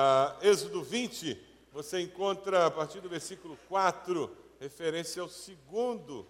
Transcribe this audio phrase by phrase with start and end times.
[0.00, 1.36] Ah, Êxodo 20,
[1.72, 6.24] você encontra a partir do versículo 4, referência ao segundo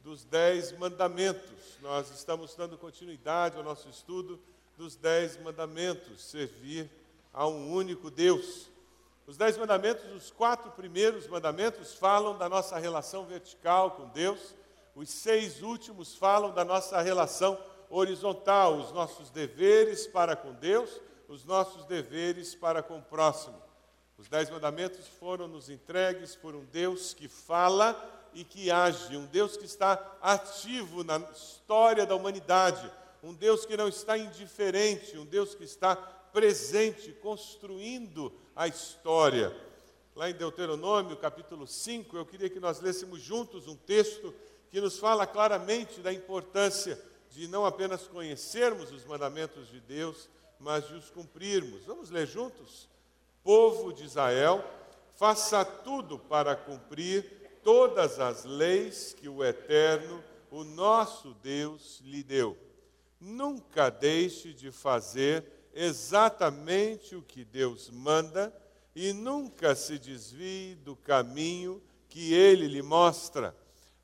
[0.00, 1.78] dos dez mandamentos.
[1.80, 4.40] Nós estamos dando continuidade ao nosso estudo
[4.76, 6.90] dos dez mandamentos, servir
[7.32, 8.68] a um único Deus.
[9.28, 14.56] Os dez mandamentos, os quatro primeiros mandamentos falam da nossa relação vertical com Deus,
[14.92, 17.56] os seis últimos falam da nossa relação
[17.88, 23.60] horizontal, os nossos deveres para com Deus os nossos deveres para com o próximo.
[24.16, 27.94] Os dez mandamentos foram nos entregues por um Deus que fala
[28.32, 32.90] e que age, um Deus que está ativo na história da humanidade,
[33.22, 39.54] um Deus que não está indiferente, um Deus que está presente, construindo a história.
[40.14, 44.34] Lá em Deuteronômio, capítulo 5, eu queria que nós lêssemos juntos um texto
[44.70, 50.28] que nos fala claramente da importância de não apenas conhecermos os mandamentos de Deus,
[50.64, 51.84] mas de os cumprirmos.
[51.84, 52.88] Vamos ler juntos?
[53.42, 54.64] Povo de Israel,
[55.14, 62.56] faça tudo para cumprir todas as leis que o Eterno, o nosso Deus, lhe deu.
[63.20, 68.50] Nunca deixe de fazer exatamente o que Deus manda
[68.96, 73.54] e nunca se desvie do caminho que ele lhe mostra.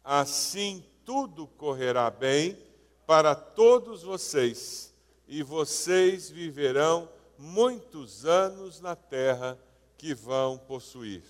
[0.05, 2.59] Assim tudo correrá bem
[3.07, 4.90] para todos vocês
[5.31, 9.57] e vocês viverão muitos anos na terra
[9.97, 11.23] que vão possuir.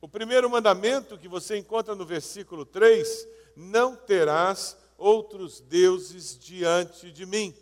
[0.00, 3.26] O primeiro mandamento que você encontra no versículo 3:
[3.56, 7.52] Não terás outros deuses diante de mim.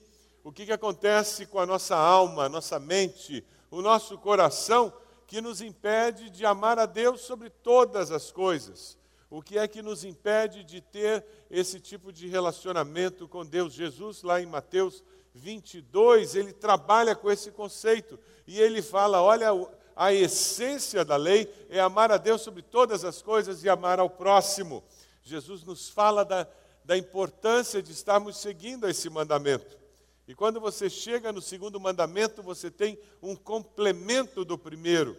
[0.45, 4.93] O que, que acontece com a nossa alma, a nossa mente, o nosso coração,
[5.27, 8.99] que nos impede de amar a Deus sobre todas as coisas?
[9.31, 13.73] O que é que nos impede de ter esse tipo de relacionamento com Deus?
[13.73, 15.03] Jesus, lá em Mateus
[15.35, 19.49] 22, ele trabalha com esse conceito e ele fala: olha,
[19.95, 24.11] a essência da lei é amar a Deus sobre todas as coisas e amar ao
[24.11, 24.83] próximo.
[25.23, 26.47] Jesus nos fala da,
[26.85, 29.79] da importância de estarmos seguindo esse mandamento.
[30.27, 35.17] E quando você chega no segundo mandamento, você tem um complemento do primeiro.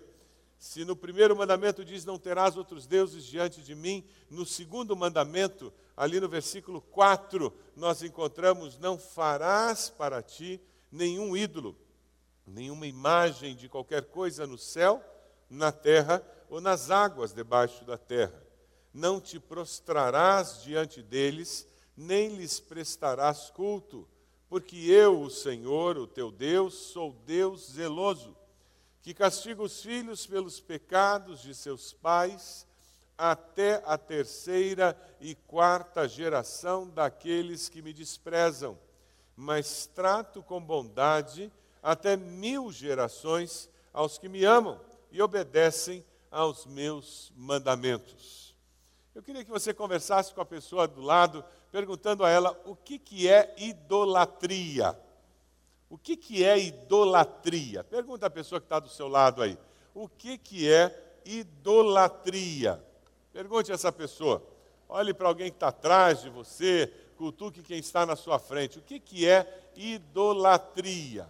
[0.58, 5.74] Se no primeiro mandamento diz: Não terás outros deuses diante de mim, no segundo mandamento,
[6.02, 10.60] ali no versículo 4, nós encontramos: Não farás para ti
[10.92, 11.78] nenhum ídolo,
[12.48, 15.00] nenhuma imagem de qualquer coisa no céu,
[15.48, 18.42] na terra ou nas águas debaixo da terra.
[18.92, 24.08] Não te prostrarás diante deles, nem lhes prestarás culto,
[24.50, 28.36] porque eu, o Senhor, o teu Deus, sou Deus zeloso
[29.04, 32.66] que castiga os filhos pelos pecados de seus pais,
[33.22, 38.76] até a terceira e quarta geração daqueles que me desprezam,
[39.36, 41.52] mas trato com bondade
[41.84, 44.82] até mil gerações aos que me amam
[45.12, 48.56] e obedecem aos meus mandamentos.
[49.14, 52.98] Eu queria que você conversasse com a pessoa do lado, perguntando a ela o que,
[52.98, 55.00] que é idolatria.
[55.92, 57.84] O que, que é idolatria?
[57.84, 59.60] Pergunta a pessoa que está do seu lado aí.
[59.94, 62.84] O que, que é idolatria?
[63.34, 64.44] Pergunte a essa pessoa.
[64.90, 68.80] Olhe para alguém que está atrás de você, cutuque quem está na sua frente.
[68.80, 71.30] O que, que é idolatria?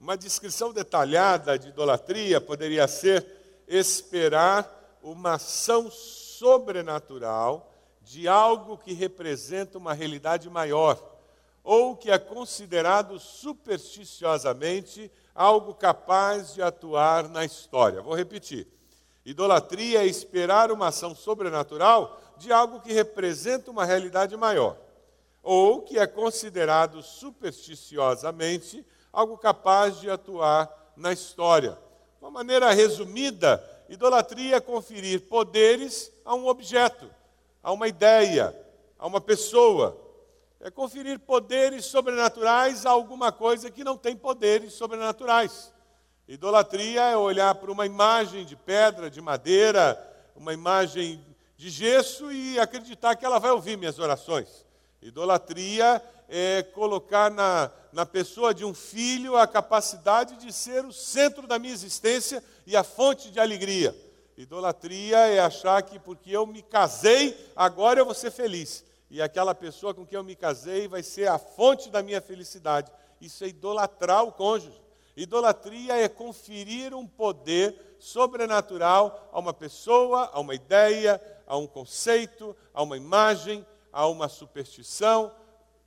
[0.00, 3.26] Uma descrição detalhada de idolatria poderia ser
[3.66, 7.70] esperar uma ação sobrenatural
[8.00, 11.12] de algo que representa uma realidade maior
[11.62, 18.02] ou que é considerado supersticiosamente algo capaz de atuar na história.
[18.02, 18.68] Vou repetir.
[19.24, 24.76] Idolatria é esperar uma ação sobrenatural de algo que representa uma realidade maior,
[25.42, 31.78] ou que é considerado supersticiosamente algo capaz de atuar na história.
[32.18, 37.08] De uma maneira resumida, idolatria é conferir poderes a um objeto,
[37.62, 38.54] a uma ideia,
[38.98, 40.00] a uma pessoa,
[40.60, 45.72] é conferir poderes sobrenaturais a alguma coisa que não tem poderes sobrenaturais.
[46.26, 49.98] Idolatria é olhar para uma imagem de pedra, de madeira,
[50.34, 51.24] uma imagem
[51.56, 54.64] de gesso e acreditar que ela vai ouvir minhas orações.
[55.02, 61.46] Idolatria é colocar na, na pessoa de um filho a capacidade de ser o centro
[61.46, 63.94] da minha existência e a fonte de alegria.
[64.36, 68.84] Idolatria é achar que porque eu me casei, agora eu vou ser feliz
[69.14, 72.90] e aquela pessoa com quem eu me casei vai ser a fonte da minha felicidade.
[73.20, 74.83] Isso é idolatrar o cônjuge.
[75.16, 82.56] Idolatria é conferir um poder sobrenatural a uma pessoa, a uma ideia, a um conceito,
[82.72, 85.32] a uma imagem, a uma superstição.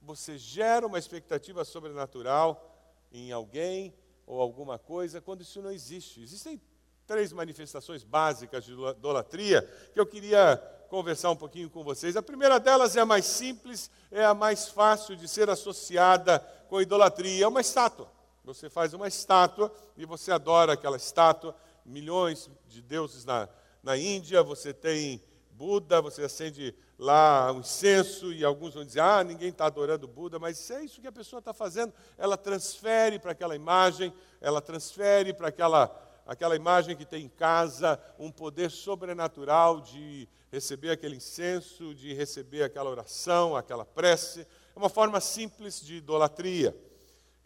[0.01, 2.73] Você gera uma expectativa sobrenatural
[3.11, 3.93] em alguém,
[4.25, 6.21] ou alguma coisa, quando isso não existe.
[6.21, 6.61] Existem
[7.05, 9.61] três manifestações básicas de idolatria
[9.93, 10.57] que eu queria
[10.89, 12.15] conversar um pouquinho com vocês.
[12.15, 16.39] A primeira delas é a mais simples, é a mais fácil de ser associada
[16.69, 18.16] com idolatria, é uma estátua.
[18.47, 21.53] Você faz uma estátua e você adora aquela estátua.
[21.85, 23.49] Milhões de deuses na,
[23.83, 25.21] na Índia, você tem
[25.51, 30.39] Buda, você acende lá um incenso e alguns vão dizer: ah, ninguém está adorando Buda,
[30.39, 31.93] mas é isso que a pessoa está fazendo.
[32.17, 37.99] Ela transfere para aquela imagem, ela transfere para aquela aquela imagem que tem em casa,
[38.17, 44.47] um poder sobrenatural de receber aquele incenso, de receber aquela oração, aquela prece.
[44.73, 46.73] É uma forma simples de idolatria.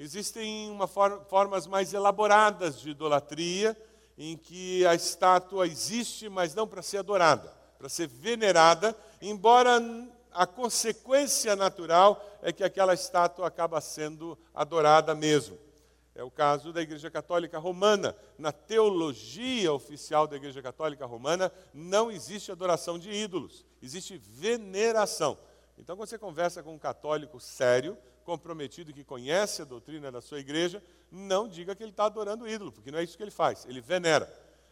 [0.04, 3.78] Existem uma for formas mais elaboradas de idolatria,
[4.18, 9.80] em que a estátua existe, mas não para ser adorada, para ser venerada, embora
[10.32, 15.56] a consequência natural é que aquela estátua acaba sendo adorada mesmo.
[16.16, 18.16] É o caso da Igreja Católica Romana.
[18.40, 25.38] Na teologia oficial da Igreja Católica Romana, não existe adoração de ídolos, existe veneração.
[25.78, 30.40] Então, quando você conversa com um católico sério, comprometido, que conhece a doutrina da sua
[30.40, 30.82] igreja,
[31.12, 33.82] não diga que ele está adorando ídolo, porque não é isso que ele faz, ele
[33.82, 34.32] venera.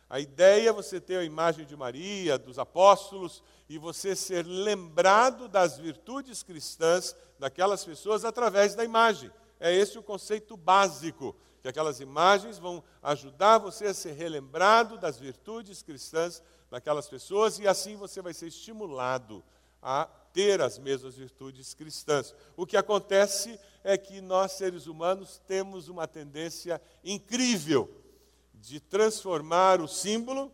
[0.10, 5.48] A ideia é você ter a imagem de Maria, dos apóstolos, e você ser lembrado
[5.48, 9.30] das virtudes cristãs daquelas pessoas através da imagem.
[9.60, 15.19] É esse o conceito básico, que aquelas imagens vão ajudar você a ser relembrado das
[15.19, 16.42] virtudes cristãs
[16.72, 19.44] daquelas pessoas e assim você vai ser estimulado
[19.81, 22.34] a ter as mesmas virtudes cristãs.
[22.56, 27.90] O que acontece é que nós, seres humanos, temos uma tendência incrível
[28.54, 30.52] de transformar o símbolo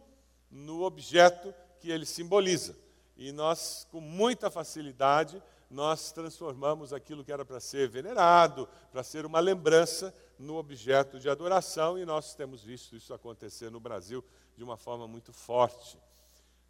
[0.52, 2.76] no objeto que ele simboliza.
[3.18, 9.26] E nós, com muita facilidade, nós transformamos aquilo que era para ser venerado, para ser
[9.26, 14.24] uma lembrança, no objeto de adoração, e nós temos visto isso acontecer no Brasil
[14.56, 15.98] de uma forma muito forte.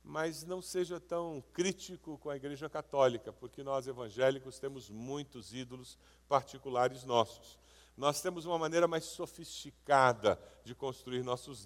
[0.07, 5.98] Mas não seja tão crítico com a Igreja Católica, porque nós evangélicos temos muitos ídolos
[6.30, 7.57] particulares nossos.
[7.98, 11.66] Nós temos uma maneira mais sofisticada de construir nossos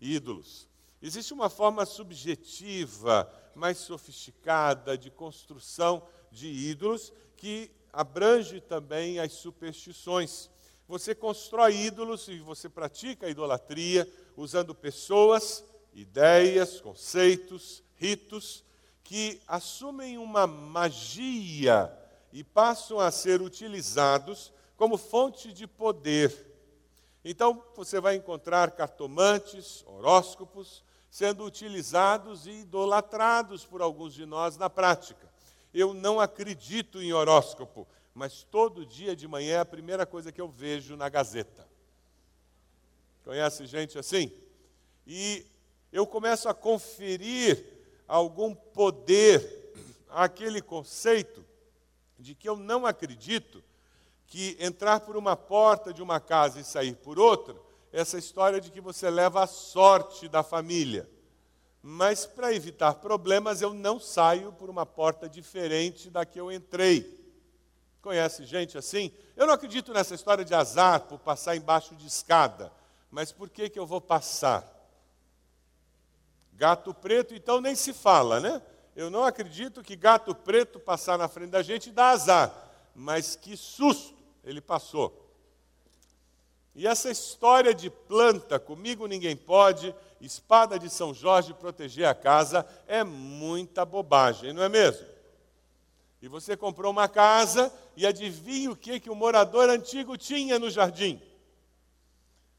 [0.00, 0.68] ídolos.
[1.00, 10.50] Existe uma forma subjetiva, mais sofisticada de construção de ídolos que abrange também as superstições.
[10.88, 15.64] Você constrói ídolos e você pratica a idolatria usando pessoas,
[15.96, 18.62] ideias, conceitos, ritos
[19.02, 21.90] que assumem uma magia
[22.32, 26.54] e passam a ser utilizados como fonte de poder.
[27.24, 34.68] Então, você vai encontrar cartomantes, horóscopos, sendo utilizados e idolatrados por alguns de nós na
[34.68, 35.26] prática.
[35.72, 40.40] Eu não acredito em horóscopo, mas todo dia de manhã é a primeira coisa que
[40.40, 41.66] eu vejo na Gazeta.
[43.24, 44.30] Conhece gente assim?
[45.06, 45.46] E
[45.92, 47.64] eu começo a conferir
[48.06, 49.72] algum poder
[50.08, 51.44] àquele conceito
[52.18, 53.62] de que eu não acredito
[54.26, 57.56] que entrar por uma porta de uma casa e sair por outra,
[57.92, 61.08] essa história de que você leva a sorte da família
[61.88, 67.16] mas para evitar problemas eu não saio por uma porta diferente da que eu entrei.
[68.02, 69.12] Conhece gente assim?
[69.36, 72.72] Eu não acredito nessa história de azar por passar embaixo de escada,
[73.08, 74.68] mas por que, que eu vou passar?
[76.56, 78.62] Gato preto, então nem se fala, né?
[78.94, 82.50] Eu não acredito que gato preto passar na frente da gente dá azar,
[82.94, 85.22] mas que susto ele passou.
[86.74, 92.66] E essa história de planta, comigo ninguém pode, espada de São Jorge proteger a casa,
[92.86, 95.06] é muita bobagem, não é mesmo?
[96.22, 100.70] E você comprou uma casa e adivinha o que, que o morador antigo tinha no
[100.70, 101.20] jardim?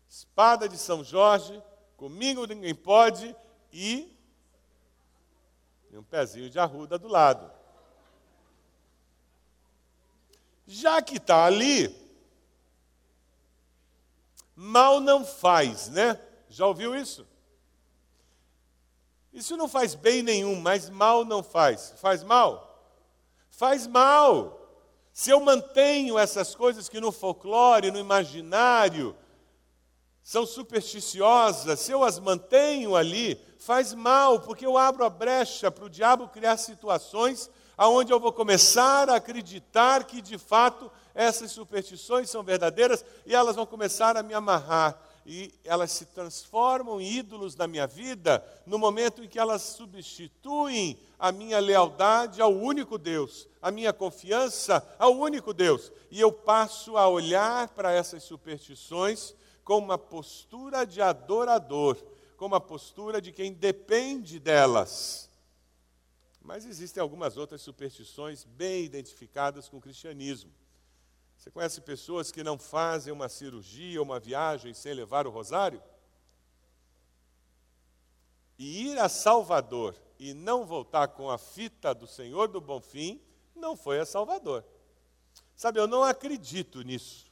[0.07, 1.59] Espada de São Jorge,
[1.95, 3.35] comigo ninguém pode
[3.77, 4.11] e,
[5.93, 7.51] um pezinho de arruda do lado.
[10.65, 11.95] Já que está ali,
[14.55, 16.19] mal não faz, né?
[16.49, 17.27] Já ouviu isso?
[19.31, 21.93] Isso não faz bem nenhum, mas mal não faz.
[21.97, 22.83] Faz mal?
[23.49, 24.59] Faz mal.
[25.13, 29.15] Se eu mantenho essas coisas que no folclore, no imaginário,
[30.27, 35.85] são supersticiosas, se eu as mantenho ali, faz mal, porque eu abro a brecha para
[35.85, 42.29] o diabo criar situações aonde eu vou começar a acreditar que de fato essas superstições
[42.29, 45.01] são verdadeiras e elas vão começar a me amarrar.
[45.25, 50.99] E elas se transformam em ídolos na minha vida no momento em que elas substituem
[51.17, 55.89] a minha lealdade ao único Deus, a minha confiança ao único Deus.
[56.11, 59.33] E eu passo a olhar para essas superstições
[59.67, 61.97] com uma postura de adorador,
[62.37, 65.29] com uma postura de quem depende delas.
[66.39, 70.49] Mas existem algumas outras superstições bem identificadas com o cristianismo.
[71.37, 75.83] Você conhece pessoas que não fazem uma cirurgia uma viagem sem levar o rosário?
[78.57, 83.19] E ir a Salvador e não voltar com a fita do Senhor do Bonfim
[83.53, 84.63] não foi a Salvador.
[85.57, 87.26] Sabe, eu não acredito nisso.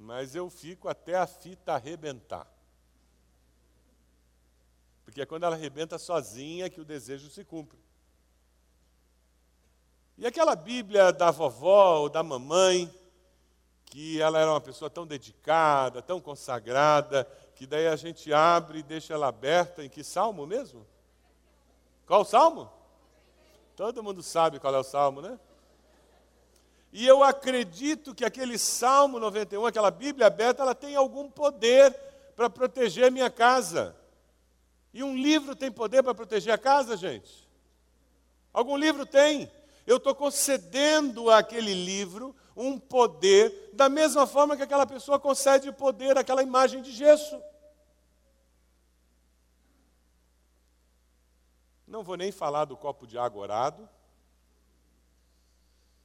[0.00, 2.50] Mas eu fico até a fita arrebentar.
[5.04, 7.78] Porque é quando ela arrebenta sozinha que o desejo se cumpre.
[10.16, 12.90] E aquela Bíblia da vovó ou da mamãe,
[13.84, 18.82] que ela era uma pessoa tão dedicada, tão consagrada, que daí a gente abre e
[18.82, 19.84] deixa ela aberta.
[19.84, 20.86] Em que salmo mesmo?
[22.06, 22.72] Qual salmo?
[23.76, 25.38] Todo mundo sabe qual é o salmo, né?
[26.92, 31.92] E eu acredito que aquele Salmo 91, aquela Bíblia aberta, ela tem algum poder
[32.34, 33.96] para proteger minha casa.
[34.92, 37.48] E um livro tem poder para proteger a casa, gente?
[38.52, 39.50] Algum livro tem.
[39.86, 46.18] Eu estou concedendo àquele livro um poder, da mesma forma que aquela pessoa concede poder
[46.18, 47.40] àquela imagem de gesso.
[51.86, 53.88] Não vou nem falar do copo de água orado,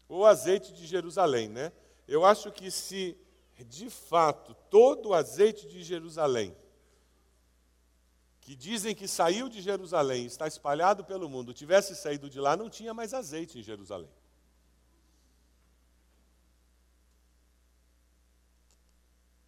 [0.08, 1.72] ou azeite de Jerusalém, né?
[2.08, 3.18] Eu acho que se
[3.64, 6.56] de fato todo o azeite de Jerusalém,
[8.42, 12.70] que dizem que saiu de Jerusalém, está espalhado pelo mundo, tivesse saído de lá, não
[12.70, 14.10] tinha mais azeite em Jerusalém.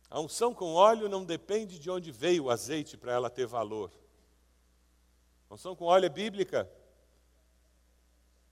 [0.10, 3.92] A unção com óleo não depende de onde veio o azeite para ela ter valor.
[5.52, 6.70] Unção com óleo é bíblica.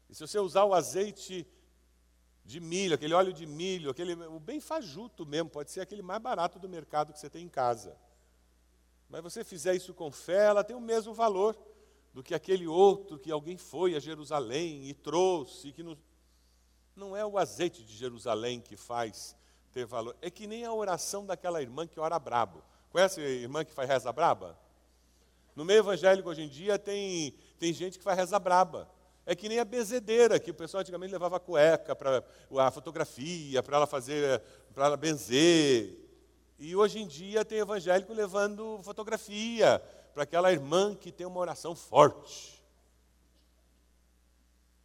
[0.09, 1.47] E se você usar o azeite
[2.45, 6.21] de milho, aquele óleo de milho, aquele, o bem fajuto mesmo, pode ser aquele mais
[6.21, 7.97] barato do mercado que você tem em casa.
[9.09, 11.57] Mas você fizer isso com fé, ela tem o mesmo valor
[12.13, 15.97] do que aquele outro que alguém foi a Jerusalém e trouxe, que não,
[16.95, 19.35] não é o azeite de Jerusalém que faz
[19.71, 20.15] ter valor.
[20.21, 22.63] É que nem a oração daquela irmã que ora brabo.
[22.91, 24.57] Conhece a irmã que faz reza braba?
[25.55, 28.89] No meio evangélico hoje em dia tem, tem gente que faz reza braba.
[29.25, 32.23] É que nem a bezedeira, que o pessoal antigamente levava cueca para
[32.59, 34.39] a fotografia, para ela fazer,
[34.73, 35.97] para ela benzer.
[36.59, 39.79] E hoje em dia tem evangélico levando fotografia
[40.13, 42.63] para aquela irmã que tem uma oração forte.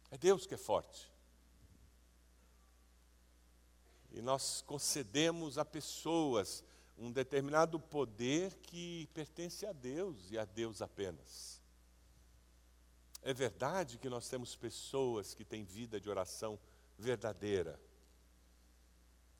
[0.09, 1.09] É Deus que é forte.
[4.11, 6.63] E nós concedemos a pessoas
[6.97, 11.60] um determinado poder que pertence a Deus e a Deus apenas.
[13.21, 16.59] É verdade que nós temos pessoas que têm vida de oração
[16.97, 17.79] verdadeira,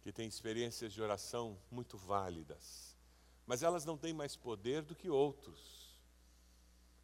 [0.01, 2.95] que têm experiências de oração muito válidas,
[3.45, 5.99] mas elas não têm mais poder do que outros.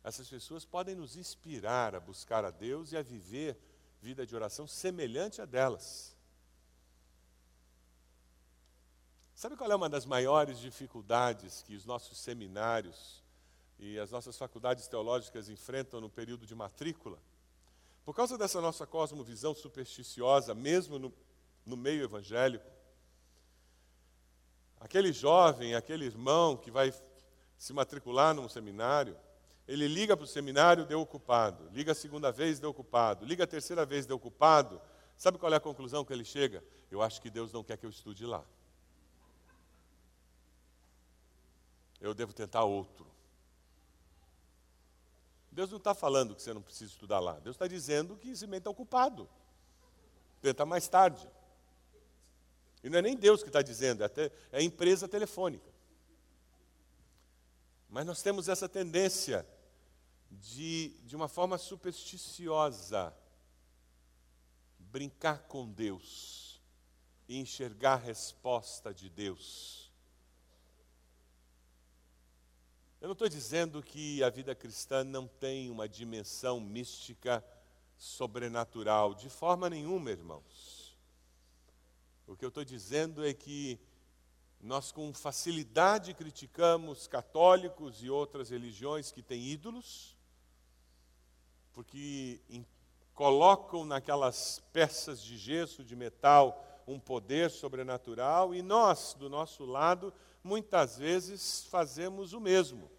[0.04, 3.58] Essas pessoas podem nos inspirar a buscar a Deus e a viver
[4.00, 6.16] vida de oração semelhante a delas.
[9.36, 13.24] Sabe qual é uma das maiores dificuldades que os nossos seminários
[13.80, 17.20] e as nossas faculdades teológicas enfrentam no período de matrícula?
[18.06, 21.14] Por causa dessa nossa cosmovisão supersticiosa, mesmo no,
[21.66, 22.66] no meio evangélico,
[24.80, 26.94] aquele jovem, aquele irmão que vai
[27.58, 29.18] se matricular num seminário,
[29.68, 31.70] ele liga para o seminário, deu ocupado.
[31.74, 33.26] Liga a segunda vez, deu ocupado.
[33.26, 34.82] Liga a terceira vez, deu ocupado.
[35.18, 36.64] Sabe qual é a conclusão que ele chega?
[36.90, 38.46] Eu acho que Deus não quer que eu estude lá.
[42.00, 43.07] eu devo tentar outro.
[45.58, 47.40] Deus não está falando que você não precisa estudar lá.
[47.40, 49.28] Deus está dizendo que esse mente está ocupado.
[50.40, 51.28] Tenta mais tarde.
[52.84, 55.68] E não é nem Deus que está dizendo, é, até, é a empresa telefônica.
[57.90, 59.48] Mas nós temos essa tendência
[60.30, 63.12] de, de uma forma supersticiosa,
[64.78, 66.62] brincar com Deus
[67.28, 69.87] e enxergar a resposta de Deus
[73.00, 77.46] Eu não estou dizendo que a vida cristã não tem uma dimensão mística
[77.96, 80.98] sobrenatural, de forma nenhuma, irmãos.
[82.26, 83.80] O que eu estou dizendo é que
[84.60, 90.18] nós, com facilidade, criticamos católicos e outras religiões que têm ídolos,
[91.74, 92.42] porque
[93.14, 100.12] colocam naquelas peças de gesso, de metal, um poder sobrenatural, e nós, do nosso lado,
[100.48, 102.90] muitas vezes fazemos o mesmo.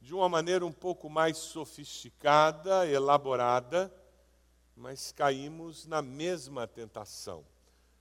[0.00, 3.92] De uma maneira um pouco mais sofisticada, elaborada,
[4.74, 7.44] mas caímos na mesma tentação.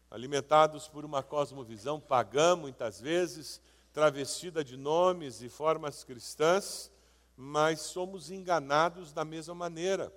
[0.10, 3.62] alimentados por uma cosmovisão pagã, muitas vezes,
[3.94, 6.92] travestida de nomes e formas cristãs,
[7.38, 10.14] mas somos enganados da mesma maneira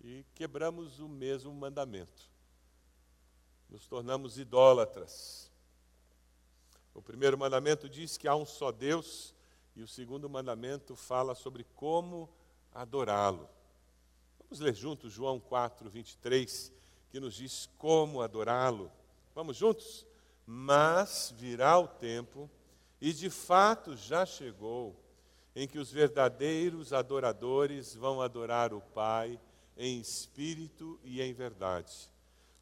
[0.00, 2.28] e quebramos o mesmo mandamento.
[3.68, 5.49] Nos tornamos idólatras.
[6.94, 9.34] O primeiro mandamento diz que há um só Deus,
[9.76, 12.28] e o segundo mandamento fala sobre como
[12.72, 13.48] adorá-lo.
[14.38, 16.72] Vamos ler juntos João 4, 23,
[17.08, 18.90] que nos diz como adorá-lo.
[19.34, 20.06] Vamos juntos?
[20.44, 22.50] Mas virá o tempo,
[23.00, 24.96] e de fato já chegou,
[25.54, 29.40] em que os verdadeiros adoradores vão adorar o Pai
[29.76, 32.10] em espírito e em verdade.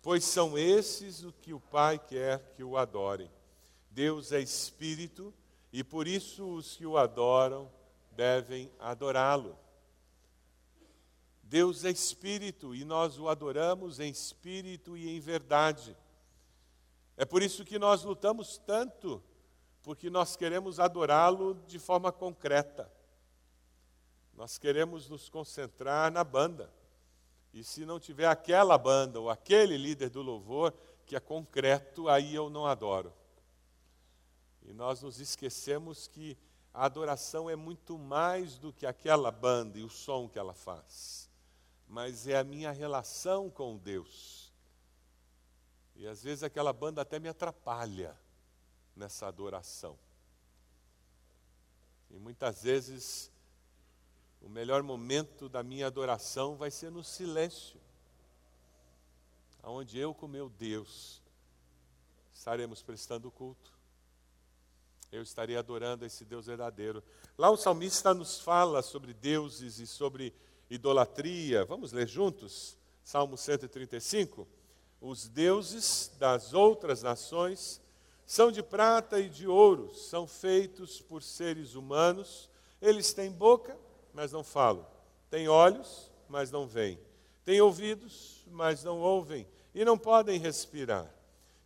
[0.02, 3.30] Pois são esses o que o Pai quer que o adorem.
[3.98, 5.34] Deus é espírito
[5.72, 7.68] e por isso os que o adoram
[8.12, 9.58] devem adorá-lo.
[11.42, 15.96] Deus é espírito e nós o adoramos em espírito e em verdade.
[17.16, 19.20] É por isso que nós lutamos tanto,
[19.82, 22.88] porque nós queremos adorá-lo de forma concreta.
[24.32, 26.72] Nós queremos nos concentrar na banda.
[27.52, 30.72] E se não tiver aquela banda ou aquele líder do louvor
[31.04, 33.17] que é concreto, aí eu não adoro.
[34.68, 36.36] E nós nos esquecemos que
[36.74, 41.30] a adoração é muito mais do que aquela banda e o som que ela faz,
[41.88, 44.52] mas é a minha relação com Deus.
[45.96, 48.14] E às vezes aquela banda até me atrapalha
[48.94, 49.98] nessa adoração.
[52.10, 53.32] E muitas vezes
[54.42, 57.80] o melhor momento da minha adoração vai ser no silêncio,
[59.62, 61.22] aonde eu com meu Deus
[62.34, 63.77] estaremos prestando culto.
[65.10, 67.02] Eu estarei adorando esse Deus verdadeiro.
[67.36, 70.34] Lá o salmista nos fala sobre deuses e sobre
[70.68, 71.64] idolatria.
[71.64, 72.76] Vamos ler juntos?
[73.02, 74.46] Salmo 135.
[75.00, 77.80] Os deuses das outras nações
[78.26, 82.50] são de prata e de ouro, são feitos por seres humanos.
[82.82, 83.78] Eles têm boca,
[84.12, 84.86] mas não falam.
[85.30, 86.98] Têm olhos, mas não veem.
[87.46, 89.46] Têm ouvidos, mas não ouvem.
[89.74, 91.10] E não podem respirar.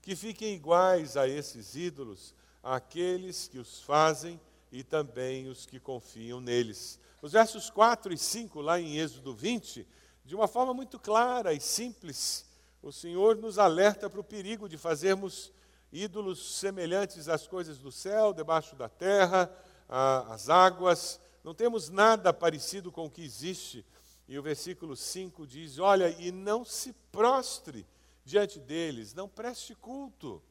[0.00, 6.40] Que fiquem iguais a esses ídolos, aqueles que os fazem e também os que confiam
[6.40, 6.98] neles.
[7.20, 9.86] Os versos 4 e 5, lá em Êxodo 20,
[10.24, 12.46] de uma forma muito clara e simples,
[12.82, 15.52] o Senhor nos alerta para o perigo de fazermos
[15.92, 19.50] ídolos semelhantes às coisas do céu, debaixo da terra,
[19.88, 21.20] às águas.
[21.44, 23.84] Não temos nada parecido com o que existe.
[24.26, 27.86] E o versículo 5 diz: Olha, e não se prostre
[28.24, 30.42] diante deles, não preste culto,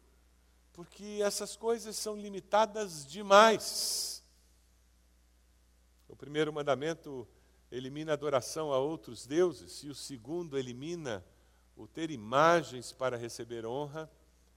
[0.74, 4.24] porque essas coisas são limitadas demais.
[6.08, 7.28] O primeiro mandamento
[7.72, 11.26] elimina a adoração a outros deuses, e o segundo elimina
[11.76, 14.12] o ter imagens para receber honra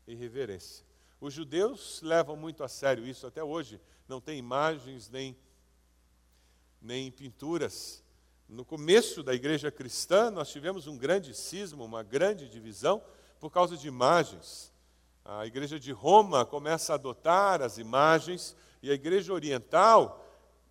[0.07, 0.85] e reverência.
[1.20, 5.37] Os judeus levam muito a sério isso até hoje, não tem imagens nem,
[6.83, 8.03] nem pinturas.
[8.48, 13.03] No começo da igreja cristã, nós tivemos um grande cisma, uma grande divisão
[13.40, 14.73] por causa de imagens.
[15.26, 20.22] A igreja de Roma começa a adotar as imagens e a igreja oriental,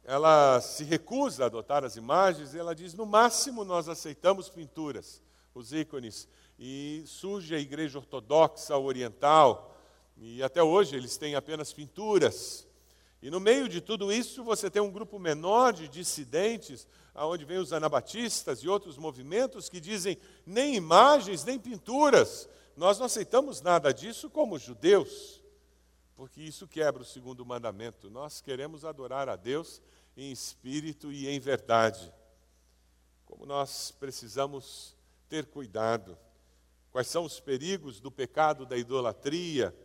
[0.03, 5.23] ela se recusa a adotar as imagens e ela diz: no máximo nós aceitamos pinturas,
[5.55, 6.27] os ícones
[6.59, 9.75] e surge a igreja ortodoxa oriental,
[10.15, 12.67] e até hoje eles têm apenas pinturas.
[13.23, 16.85] E no meio de tudo isso, você tem um grupo menor de dissidentes,
[17.15, 22.47] aonde vem os anabatistas e outros movimentos que dizem nem imagens, nem pinturas.
[22.75, 25.41] Nós não aceitamos nada disso como judeus,
[26.15, 28.09] porque isso quebra o segundo mandamento.
[28.09, 29.81] Nós queremos adorar a Deus
[30.17, 32.11] em espírito e em verdade.
[33.25, 34.95] Como nós precisamos
[35.29, 36.17] ter cuidado.
[36.91, 39.75] Quais são os perigos do pecado da idolatria?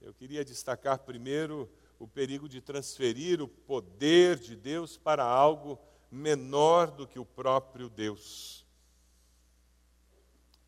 [0.00, 5.78] Eu queria destacar primeiro o perigo de transferir o poder de Deus para algo
[6.10, 8.64] menor do que o próprio Deus.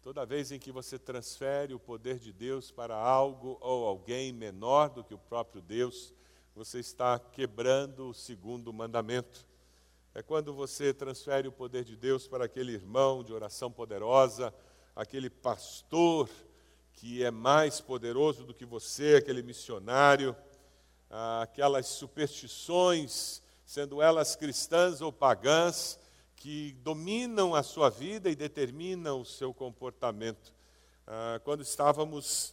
[0.02, 4.90] Toda vez em que você transfere o poder de Deus para algo ou alguém menor
[4.90, 6.12] do que o próprio Deus,
[6.56, 9.46] você está quebrando o segundo mandamento.
[10.12, 14.52] É quando você transfere o poder de Deus para aquele irmão de oração poderosa,
[14.96, 16.28] aquele pastor
[16.94, 20.34] que é mais poderoso do que você, aquele missionário,
[21.08, 25.96] aquelas superstições, sendo elas cristãs ou pagãs,
[26.42, 30.52] que dominam a sua vida e determinam o seu comportamento.
[31.06, 32.52] Ah, quando estávamos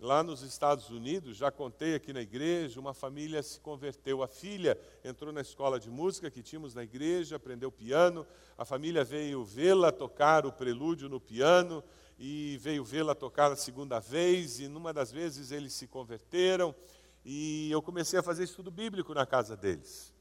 [0.00, 4.22] lá nos Estados Unidos, já contei aqui na igreja, uma família se converteu.
[4.22, 8.26] A filha entrou na escola de música que tínhamos na igreja, aprendeu piano.
[8.56, 11.84] A família veio vê-la tocar o prelúdio no piano
[12.18, 14.60] e veio vê-la tocar a segunda vez.
[14.60, 16.74] E numa das vezes eles se converteram
[17.22, 20.15] e eu comecei a fazer estudo bíblico na casa deles.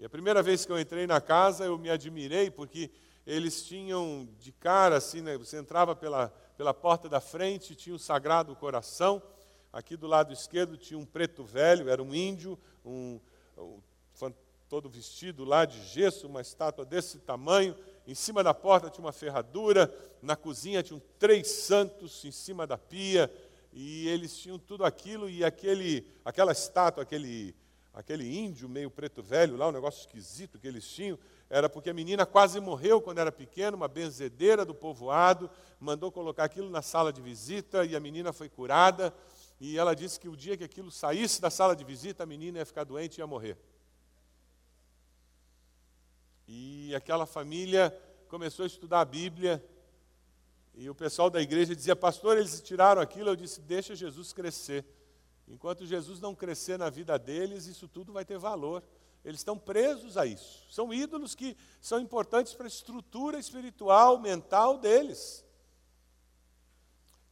[0.00, 2.90] E a primeira vez que eu entrei na casa, eu me admirei porque
[3.26, 7.98] eles tinham de cara assim, né, você entrava pela pela porta da frente tinha o
[7.98, 9.22] Sagrado Coração.
[9.72, 13.18] Aqui do lado esquerdo tinha um preto velho, era um índio, um,
[13.56, 13.80] um,
[14.68, 17.74] todo vestido lá de gesso, uma estátua desse tamanho.
[18.06, 19.90] Em cima da porta tinha uma ferradura.
[20.20, 23.32] Na cozinha tinham três santos em cima da pia.
[23.72, 25.30] E eles tinham tudo aquilo.
[25.30, 27.54] E aquele, aquela estátua, aquele,
[27.92, 31.94] aquele índio meio preto velho lá, um negócio esquisito que eles tinham, era porque a
[31.94, 35.50] menina quase morreu quando era pequena, uma benzedeira do povoado,
[35.80, 39.12] mandou colocar aquilo na sala de visita e a menina foi curada.
[39.60, 42.58] E ela disse que o dia que aquilo saísse da sala de visita, a menina
[42.58, 43.58] ia ficar doente e ia morrer.
[46.46, 47.96] E aquela família
[48.28, 49.62] começou a estudar a Bíblia.
[50.74, 53.28] E o pessoal da igreja dizia, pastor, eles tiraram aquilo.
[53.28, 54.84] Eu disse, deixa Jesus crescer.
[55.50, 58.82] Enquanto Jesus não crescer na vida deles, isso tudo vai ter valor.
[59.24, 60.64] Eles estão presos a isso.
[60.70, 65.44] São ídolos que são importantes para a estrutura espiritual, mental deles.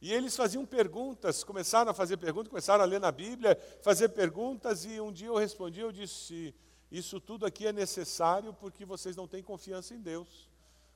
[0.01, 4.85] E eles faziam perguntas, começaram a fazer perguntas, começaram a ler na Bíblia, fazer perguntas,
[4.85, 6.53] e um dia eu respondi, eu disse,
[6.91, 10.49] isso tudo aqui é necessário porque vocês não têm confiança em Deus.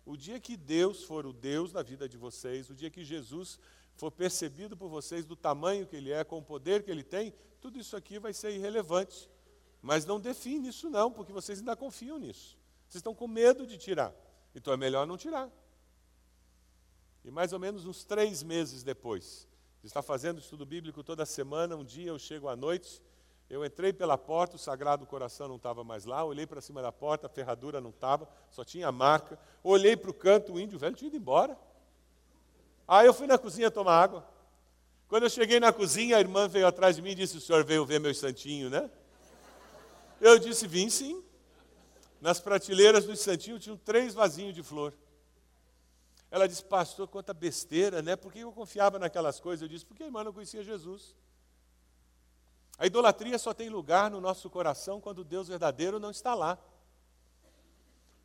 [0.06, 3.60] O dia que Deus for o Deus na vida de vocês, o dia que Jesus
[3.96, 7.34] for percebido por vocês do tamanho que Ele é, com o poder que Ele tem,
[7.62, 9.30] tudo isso aqui vai ser irrelevante.
[9.82, 12.58] Mas não define isso não, porque vocês ainda confiam nisso.
[12.88, 14.14] Vocês estão com medo de tirar.
[14.56, 15.50] Então é melhor não tirar.
[17.24, 19.48] E mais ou menos uns três meses depois,
[19.82, 23.02] de estar fazendo estudo bíblico toda semana, um dia eu chego à noite,
[23.50, 26.92] eu entrei pela porta, o Sagrado Coração não estava mais lá, olhei para cima da
[26.92, 29.38] porta, a ferradura não estava, só tinha a marca.
[29.64, 31.58] Olhei para o canto, o índio velho tinha ido embora.
[32.88, 34.28] Aí eu fui na cozinha tomar água.
[35.08, 37.63] Quando eu cheguei na cozinha, a irmã veio atrás de mim e disse: O senhor
[37.63, 38.89] veio ver meu santinho, né?
[40.19, 41.24] Eu disse: Vim sim.
[42.19, 44.93] Nas prateleiras do Santinho tinham três vasinhos de flor.
[46.32, 48.15] Ela disse: Pastor, quanta besteira, né?
[48.15, 49.62] Por que eu confiava naquelas coisas?
[49.62, 51.13] Eu disse: Porque a irmã não conhecia Jesus.
[52.78, 56.58] A idolatria só tem lugar no nosso coração quando Deus verdadeiro não está lá.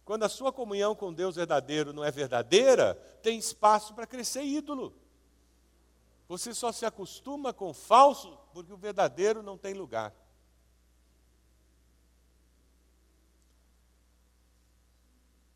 [0.09, 4.94] Quando a sua comunhão com Deus verdadeiro não é verdadeira, tem espaço para crescer ídolo.
[6.27, 10.14] Você só se acostuma com o falso porque o verdadeiro não tem lugar.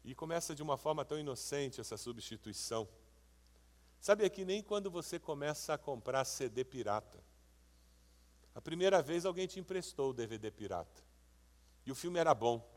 [0.05, 2.87] E começa de uma forma tão inocente essa substituição.
[3.99, 7.25] Sabe aqui, nem quando você começa a comprar CD pirata.
[8.55, 11.03] A primeira vez alguém te emprestou o DVD pirata.
[11.87, 12.72] E o filme era bom.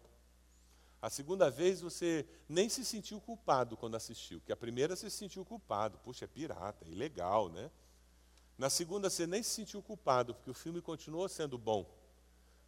[1.01, 5.17] A segunda vez você nem se sentiu culpado quando assistiu, que a primeira você se
[5.17, 5.97] sentiu culpado.
[5.99, 7.69] Puxa, é pirata, é ilegal, né?
[8.57, 11.85] Na segunda você nem se sentiu culpado, porque o filme continuou sendo bom.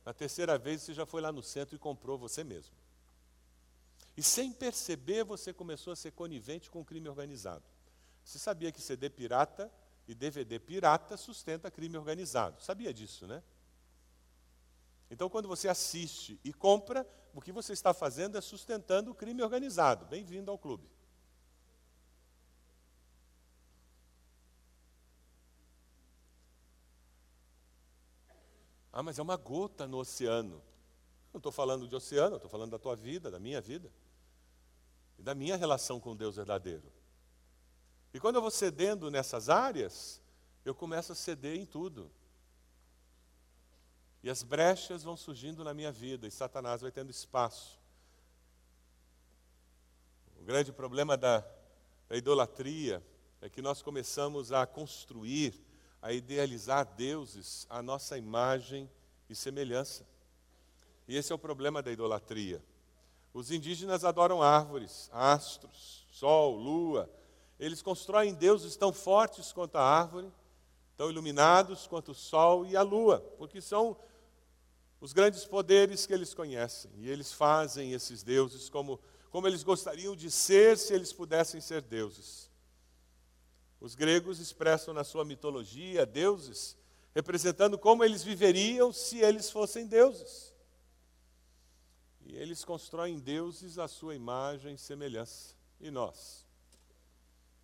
[0.06, 2.76] Na terceira vez você já foi lá no centro e comprou você mesmo.
[4.16, 7.64] E sem perceber, você começou a ser conivente com o crime organizado.
[8.24, 9.72] Você sabia que CD pirata
[10.08, 12.62] e DVD pirata sustenta crime organizado.
[12.62, 13.44] Sabia disso, né?
[15.10, 19.42] Então, quando você assiste e compra, o que você está fazendo é sustentando o crime
[19.42, 20.06] organizado.
[20.06, 20.90] Bem-vindo ao clube.
[28.92, 30.62] Ah, mas é uma gota no oceano.
[31.32, 33.92] Não estou falando de oceano, estou falando da tua vida, da minha vida
[35.20, 36.92] e da minha relação com Deus verdadeiro.
[38.14, 40.20] E quando eu vou cedendo nessas áreas,
[40.66, 42.12] eu começo a ceder em tudo.
[44.28, 47.80] E as brechas vão surgindo na minha vida, e Satanás vai tendo espaço.
[50.38, 51.46] O grande problema da,
[52.10, 53.02] da idolatria
[53.40, 55.54] é que nós começamos a construir,
[56.02, 58.92] a idealizar deuses à nossa imagem
[59.30, 60.06] e semelhança.
[61.08, 62.62] E esse é o problema da idolatria.
[63.34, 67.10] Os indígenas adoram árvores, astros, sol, lua.
[67.58, 70.30] Eles constroem deuses tão fortes quanto a árvore,
[70.98, 73.96] tão iluminados quanto o sol e a lua, porque são
[75.00, 76.92] os grandes poderes que eles conhecem.
[76.98, 81.82] E eles fazem esses deuses como, como eles gostariam de ser se eles pudessem ser
[81.82, 82.50] deuses.
[83.80, 86.78] Os gregos expressam na sua mitologia deuses
[87.18, 90.54] representando como eles viveriam se eles fossem deuses.
[92.22, 95.56] E eles constroem deuses à sua imagem e semelhança.
[95.80, 96.46] E nós?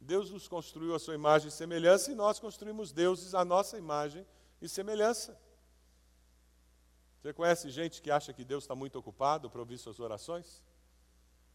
[0.02, 4.26] Deus nos construiu a sua imagem e semelhança e nós construímos deuses à nossa imagem
[4.60, 5.40] e semelhança.
[7.24, 10.62] Você conhece gente que acha que Deus está muito ocupado para ouvir suas orações?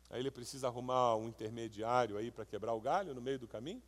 [0.09, 3.83] Aí ele precisa arrumar um intermediário aí para quebrar o galho no meio do caminho?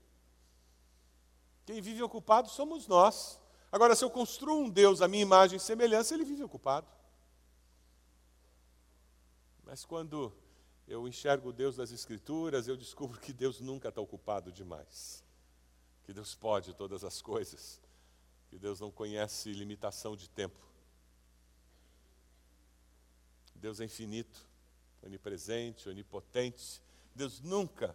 [1.64, 3.40] Quem vive ocupado somos nós.
[3.72, 6.86] Agora, se eu construo um Deus à minha imagem e semelhança, ele vive ocupado.
[9.64, 10.30] Mas quando
[10.86, 15.24] eu enxergo o Deus das Escrituras, eu descubro que Deus nunca está ocupado demais.
[16.04, 17.80] Que Deus pode todas as coisas.
[18.50, 20.69] Que Deus não conhece limitação de tempo.
[23.60, 24.48] Deus é infinito,
[25.02, 26.82] onipresente, onipotente.
[27.14, 27.94] Deus nunca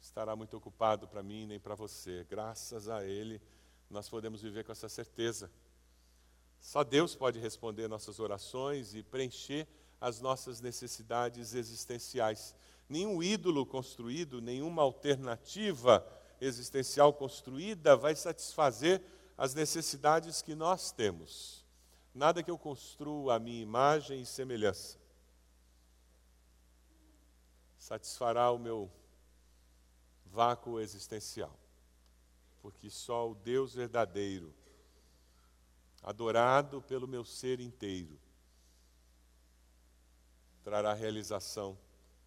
[0.00, 2.24] estará muito ocupado para mim nem para você.
[2.30, 3.42] Graças a Ele,
[3.90, 5.50] nós podemos viver com essa certeza.
[6.60, 9.66] Só Deus pode responder nossas orações e preencher
[10.00, 12.54] as nossas necessidades existenciais.
[12.88, 16.06] Nenhum ídolo construído, nenhuma alternativa
[16.40, 19.02] existencial construída vai satisfazer
[19.36, 21.57] as necessidades que nós temos
[22.18, 24.98] nada que eu construa a minha imagem e semelhança
[27.78, 28.90] satisfará o meu
[30.26, 31.56] vácuo existencial.
[32.60, 34.52] Porque só o Deus verdadeiro,
[36.02, 38.18] adorado pelo meu ser inteiro,
[40.62, 41.78] trará realização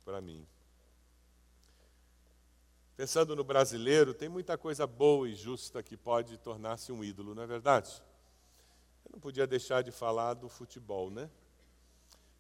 [0.04, 0.48] para mim.
[2.96, 7.44] Pensando no brasileiro, tem muita coisa boa e justa que pode tornar-se um ídolo, não
[7.44, 8.02] é verdade?
[9.12, 11.30] Não podia deixar de falar do futebol, né?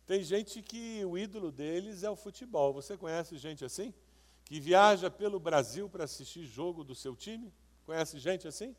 [0.06, 2.74] Tem gente que o ídolo deles é o futebol.
[2.74, 3.94] Você conhece gente assim?
[4.46, 7.54] Que viaja pelo Brasil para assistir jogo do seu time?
[7.86, 8.76] Conhece gente assim?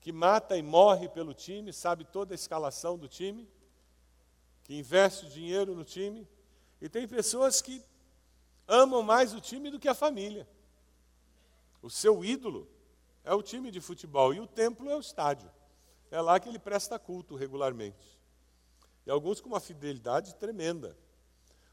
[0.00, 3.48] Que mata e morre pelo time, sabe toda a escalação do time?
[4.64, 6.26] Que investe dinheiro no time?
[6.80, 7.82] E tem pessoas que
[8.66, 10.48] amam mais o time do que a família.
[11.80, 12.68] O seu ídolo
[13.24, 15.50] é o time de futebol e o templo é o estádio.
[16.10, 18.18] É lá que ele presta culto regularmente.
[19.06, 20.96] E alguns com uma fidelidade tremenda.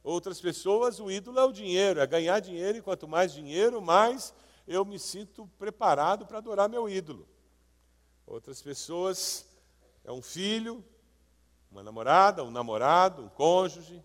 [0.04, 4.34] Outras pessoas, o ídolo é o dinheiro, é ganhar dinheiro, e quanto mais dinheiro, mais
[4.68, 7.28] eu me sinto preparado para adorar meu ídolo.
[8.26, 9.46] Outras pessoas,
[10.04, 10.84] é um filho,
[11.72, 14.04] uma namorada, um namorado, um cônjuge.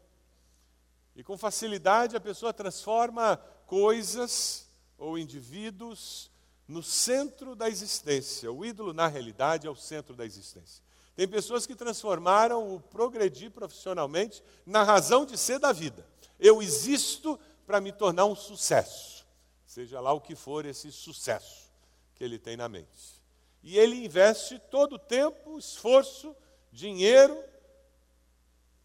[1.14, 3.36] E com facilidade a pessoa transforma
[3.66, 6.30] coisas ou indivíduos
[6.68, 8.52] no centro da existência.
[8.52, 10.84] O ídolo, na realidade, é o centro da existência.
[11.16, 16.06] Tem pessoas que transformaram o progredir profissionalmente na razão de ser da vida.
[16.38, 19.26] Eu existo para me tornar um sucesso,
[19.66, 21.68] seja lá o que for esse sucesso
[22.14, 23.22] que ele tem na mente.
[23.62, 26.36] E ele investe todo o tempo, esforço,
[26.70, 27.42] dinheiro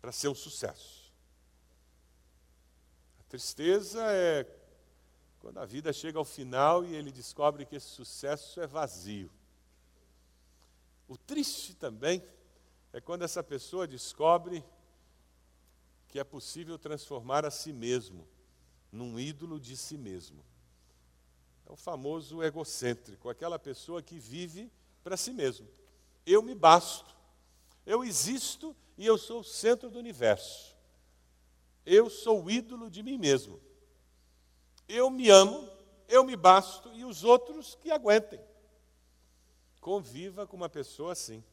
[0.02, 1.14] para ser um sucesso.
[3.20, 4.44] A tristeza é
[5.44, 9.30] quando a vida chega ao final e ele descobre que esse sucesso é vazio.
[11.06, 12.24] O triste também
[12.94, 14.64] é quando essa pessoa descobre
[16.08, 18.26] que é possível transformar a si mesmo
[18.90, 20.42] num ídolo de si mesmo.
[21.66, 24.72] É o famoso egocêntrico, aquela pessoa que vive
[25.04, 25.68] para si mesmo.
[26.26, 27.14] Eu me basto,
[27.86, 30.74] eu existo e eu sou o centro do universo.
[31.86, 33.60] Eu sou o ídolo de mim mesmo.
[34.88, 35.70] Eu me amo,
[36.08, 38.40] eu me basto e os outros que aguentem.
[39.80, 41.44] Conviva com uma pessoa assim.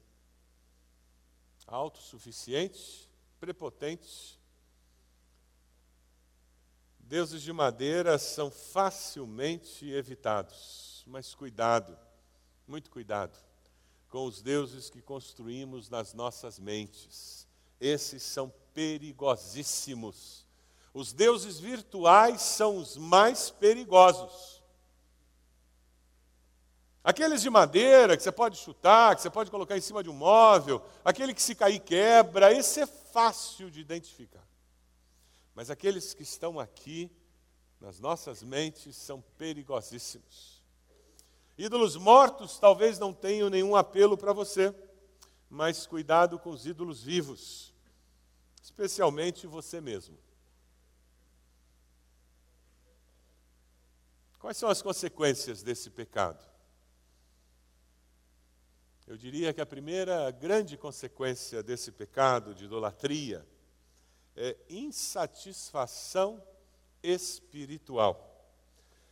[1.67, 4.39] Autossuficiente, prepotente.
[6.99, 11.97] Deuses de madeira são facilmente evitados, mas cuidado,
[12.67, 13.39] muito cuidado
[14.11, 17.47] com os deuses que construímos nas nossas mentes.
[17.81, 20.47] Esses são perigosíssimos
[20.93, 24.61] os deuses virtuais são os mais perigosos.
[27.03, 30.15] Aqueles de madeira que você pode chutar, que você pode colocar em cima de um
[30.15, 34.47] móvel, aquele que se cair quebra, esse é fácil de identificar.
[35.55, 37.11] Mas aqueles que estão aqui,
[37.81, 40.63] nas nossas mentes, são perigosíssimos.
[41.57, 44.75] Ídolos mortos talvez não tenham nenhum apelo para você,
[45.49, 47.75] mas cuidado com os ídolos vivos,
[48.63, 50.19] especialmente você mesmo.
[54.41, 56.43] Quais são as consequências desse pecado?
[59.07, 63.47] Eu diria que a primeira grande consequência desse pecado de idolatria
[64.35, 66.43] é insatisfação
[67.03, 68.57] espiritual.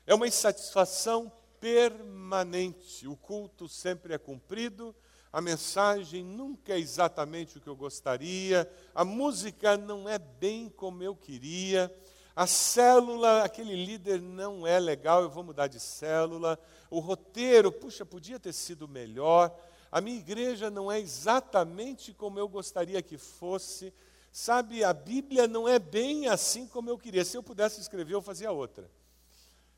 [0.06, 3.06] É uma insatisfação permanente.
[3.06, 4.96] O culto sempre é cumprido,
[5.30, 11.02] a mensagem nunca é exatamente o que eu gostaria, a música não é bem como
[11.02, 11.94] eu queria,
[12.38, 16.56] A célula, aquele líder não é legal, eu vou mudar de célula.
[16.88, 19.52] O roteiro, puxa, podia ter sido melhor.
[19.90, 23.92] A minha igreja não é exatamente como eu gostaria que fosse.
[24.30, 27.24] Sabe, a Bíblia não é bem assim como eu queria.
[27.24, 28.88] Se eu pudesse escrever, eu fazia outra.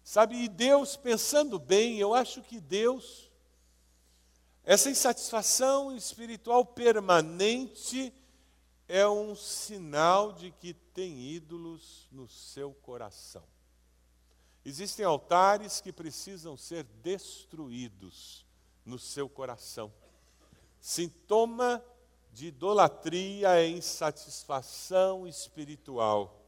[0.05, 3.31] Sabe, e Deus, pensando bem, eu acho que Deus,
[4.63, 8.13] essa insatisfação espiritual permanente,
[8.93, 13.45] é um sinal de que tem ídolos no seu coração.
[14.65, 18.45] Existem altares que precisam ser destruídos
[18.85, 19.93] no seu coração.
[20.81, 21.81] Sintoma
[22.33, 26.45] de idolatria é insatisfação espiritual.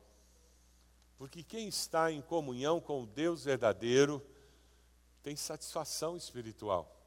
[1.16, 4.20] Porque quem está em comunhão com o Deus verdadeiro
[5.22, 7.01] tem satisfação espiritual.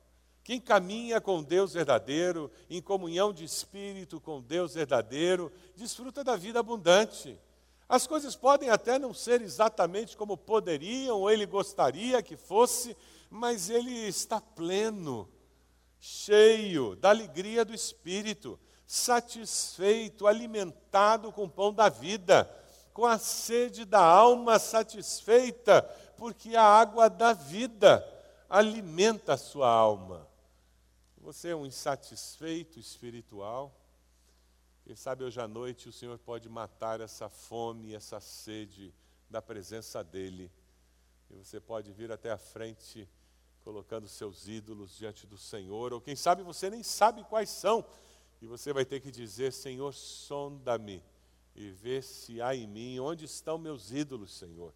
[0.46, 6.60] Quem caminha com Deus verdadeiro, em comunhão de espírito com Deus verdadeiro, desfruta da vida
[6.60, 7.36] abundante.
[7.90, 12.96] As coisas podem até não ser exatamente como poderiam ou ele gostaria que fosse,
[13.28, 15.28] mas ele está pleno,
[16.00, 22.48] cheio da alegria do espírito, satisfeito, alimentado com o pão da vida,
[22.94, 25.82] com a sede da alma satisfeita,
[26.16, 28.08] porque a água da vida
[28.48, 30.35] alimenta a sua alma.
[31.26, 33.76] Você é um insatisfeito espiritual?
[34.84, 38.94] Quem sabe hoje à noite o Senhor pode matar essa fome, essa sede
[39.28, 40.52] da presença dEle.
[41.32, 43.10] E você pode vir até a frente
[43.64, 47.84] colocando seus ídolos diante do Senhor, ou quem sabe você nem sabe quais são,
[48.40, 51.02] e você vai ter que dizer: Senhor, sonda-me
[51.56, 54.72] e vê se há em mim, onde estão meus ídolos, Senhor.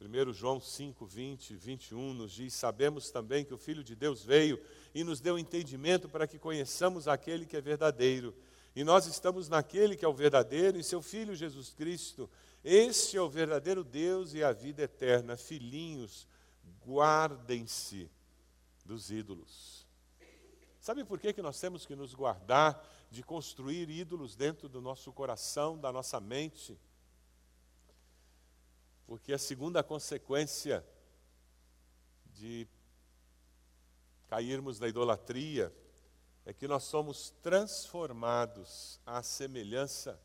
[0.00, 4.58] 1 João 5, 20, 21 nos diz: Sabemos também que o Filho de Deus veio
[4.94, 8.34] e nos deu entendimento para que conheçamos aquele que é verdadeiro.
[8.74, 12.30] E nós estamos naquele que é o verdadeiro, em seu Filho Jesus Cristo.
[12.64, 15.36] Este é o verdadeiro Deus e a vida eterna.
[15.36, 16.26] Filhinhos,
[16.86, 18.10] guardem-se
[18.84, 19.86] dos ídolos.
[20.80, 25.12] Sabe por que, que nós temos que nos guardar de construir ídolos dentro do nosso
[25.12, 26.78] coração, da nossa mente?
[29.10, 30.86] Porque a segunda consequência
[32.26, 32.64] de
[34.28, 35.74] cairmos na idolatria
[36.46, 40.16] é que nós somos transformados à semelhança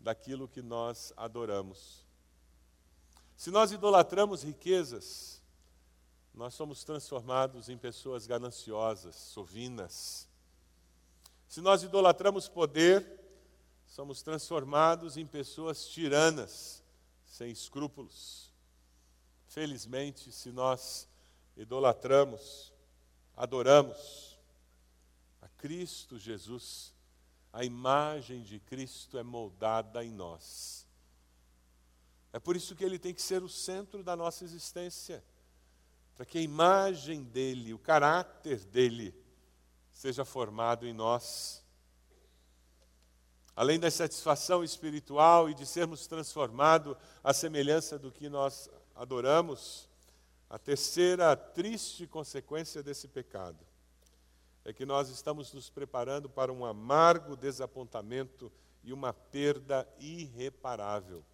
[0.00, 2.02] daquilo que nós adoramos.
[3.36, 5.42] Se nós idolatramos riquezas,
[6.32, 10.26] nós somos transformados em pessoas gananciosas, sovinas.
[11.46, 13.06] Se nós idolatramos poder,
[13.86, 16.82] somos transformados em pessoas tiranas,
[17.34, 18.52] sem escrúpulos.
[19.48, 21.08] Felizmente, se nós
[21.56, 22.72] idolatramos,
[23.36, 24.38] adoramos
[25.42, 26.94] a Cristo Jesus,
[27.52, 30.86] a imagem de Cristo é moldada em nós.
[32.32, 35.24] É por isso que ele tem que ser o centro da nossa existência,
[36.14, 39.12] para que a imagem dele, o caráter dele,
[39.90, 41.63] seja formado em nós.
[43.56, 49.88] Além da satisfação espiritual e de sermos transformados à semelhança do que nós adoramos,
[50.50, 53.64] a terceira triste consequência desse pecado
[54.64, 58.50] é que nós estamos nos preparando para um amargo desapontamento
[58.82, 61.24] e uma perda irreparável,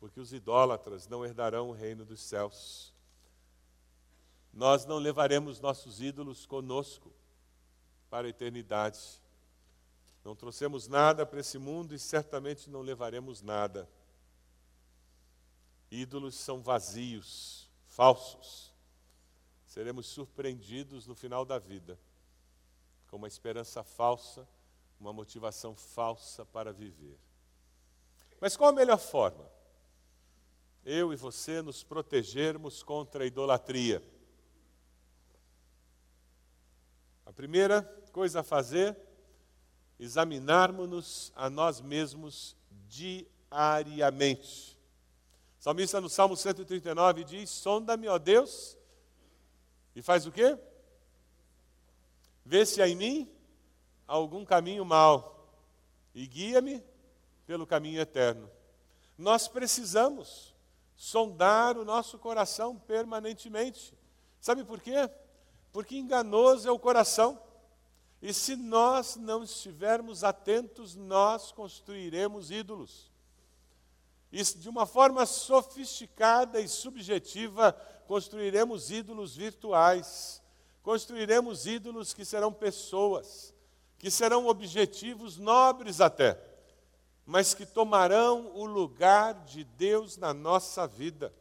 [0.00, 2.92] porque os idólatras não herdarão o reino dos céus.
[4.52, 7.12] Nós não levaremos nossos ídolos conosco
[8.08, 9.21] para a eternidade.
[10.24, 13.88] Não trouxemos nada para esse mundo e certamente não levaremos nada.
[15.90, 18.72] Ídolos são vazios, falsos.
[19.66, 21.98] Seremos surpreendidos no final da vida
[23.12, 24.48] com uma esperança falsa,
[24.98, 27.18] uma motivação falsa para viver.
[28.40, 29.46] Mas qual a melhor forma?
[30.82, 34.02] Eu e você nos protegermos contra a idolatria.
[37.26, 37.82] A primeira
[38.12, 38.96] coisa a fazer
[40.02, 42.56] examinarmos-nos a nós mesmos
[42.88, 44.76] diariamente.
[45.60, 48.76] O salmista no Salmo 139 diz: Sonda-me, ó Deus,
[49.94, 50.58] e faz o quê?
[52.44, 53.32] Vê se há em mim
[54.04, 55.48] algum caminho mau
[56.12, 56.82] e guia-me
[57.46, 58.50] pelo caminho eterno.
[59.16, 60.52] Nós precisamos
[60.96, 63.96] sondar o nosso coração permanentemente.
[64.40, 65.08] Sabe por quê?
[65.70, 67.40] Porque enganoso é o coração.
[68.22, 73.10] E se nós não estivermos atentos, nós construiremos ídolos.
[74.30, 77.72] E de uma forma sofisticada e subjetiva,
[78.06, 80.40] construiremos ídolos virtuais.
[80.84, 83.52] Construiremos ídolos que serão pessoas,
[83.98, 86.40] que serão objetivos nobres até,
[87.26, 91.34] mas que tomarão o lugar de Deus na nossa vida.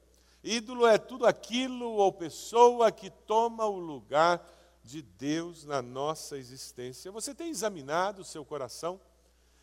[0.44, 4.44] Ídolo é tudo aquilo ou pessoa que toma o lugar
[4.84, 7.12] de Deus na nossa existência.
[7.12, 9.00] Você tem examinado o seu coração?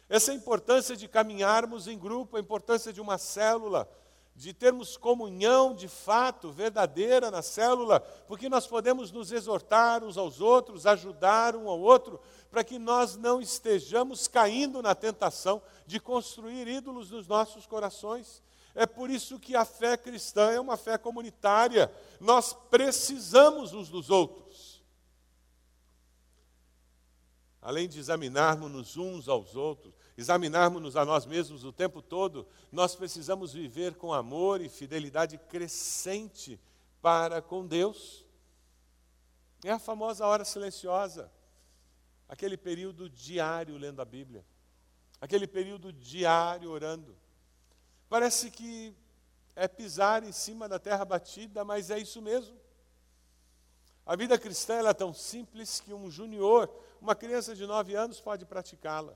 [0.09, 3.89] Essa importância de caminharmos em grupo, a importância de uma célula,
[4.35, 10.41] de termos comunhão de fato, verdadeira na célula, porque nós podemos nos exortar uns aos
[10.41, 16.69] outros, ajudar um ao outro, para que nós não estejamos caindo na tentação de construir
[16.69, 18.41] ídolos nos nossos corações.
[18.75, 21.93] É por isso que a fé cristã é uma fé comunitária.
[22.21, 24.48] Nós precisamos uns dos outros.
[27.61, 33.53] Além de examinarmos-nos uns aos outros, examinarmos-nos a nós mesmos o tempo todo, nós precisamos
[33.53, 36.61] viver com amor e fidelidade crescente
[37.03, 38.25] para com Deus.
[39.65, 41.33] É a famosa hora silenciosa,
[42.29, 44.45] aquele período diário lendo a Bíblia,
[45.21, 47.17] aquele período diário orando.
[48.09, 48.95] Parece que
[49.57, 52.57] é pisar em cima da terra batida, mas é isso mesmo.
[54.07, 56.71] A vida cristã é tão simples que um junior,
[57.01, 59.15] uma criança de nove anos, pode praticá-la.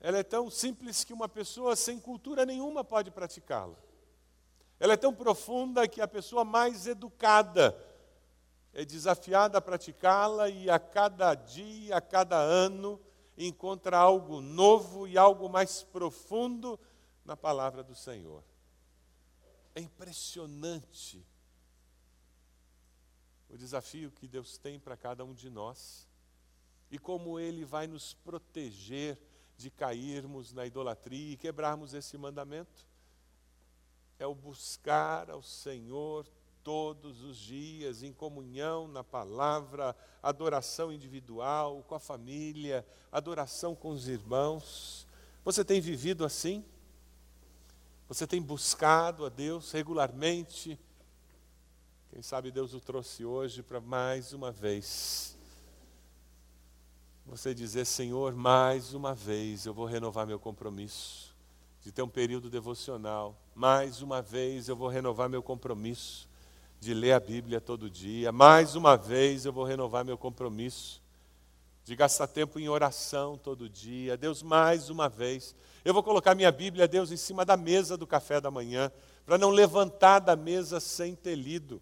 [0.00, 3.76] Ela é tão simples que uma pessoa sem cultura nenhuma pode praticá-la.
[4.78, 7.76] Ela é tão profunda que a pessoa mais educada
[8.72, 13.00] é desafiada a praticá-la e a cada dia, a cada ano,
[13.38, 16.78] encontra algo novo e algo mais profundo
[17.24, 18.44] na palavra do Senhor.
[19.74, 21.26] É impressionante
[23.48, 26.06] o desafio que Deus tem para cada um de nós
[26.90, 29.18] e como Ele vai nos proteger
[29.56, 32.86] de cairmos na idolatria e quebrarmos esse mandamento.
[34.18, 36.26] É o buscar ao Senhor
[36.62, 44.08] todos os dias, em comunhão na palavra, adoração individual, com a família, adoração com os
[44.08, 45.06] irmãos.
[45.44, 46.64] Você tem vivido assim?
[48.08, 50.78] Você tem buscado a Deus regularmente?
[52.16, 55.36] Quem sabe Deus o trouxe hoje para mais uma vez
[57.26, 61.36] você dizer, Senhor, mais uma vez eu vou renovar meu compromisso
[61.82, 63.36] de ter um período devocional.
[63.54, 66.26] Mais uma vez eu vou renovar meu compromisso
[66.80, 68.32] de ler a Bíblia todo dia.
[68.32, 71.02] Mais uma vez eu vou renovar meu compromisso
[71.84, 74.16] de gastar tempo em oração todo dia.
[74.16, 75.54] Deus, mais uma vez,
[75.84, 78.90] eu vou colocar minha Bíblia, Deus, em cima da mesa do café da manhã,
[79.26, 81.78] para não levantar da mesa sem ter lido.